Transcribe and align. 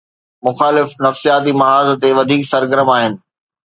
مخالف 0.45 0.89
نفسياتي 1.05 1.51
محاذ 1.59 1.87
تي 2.01 2.09
وڌيڪ 2.17 2.41
سرگرم 2.51 2.87
آهن. 2.97 3.13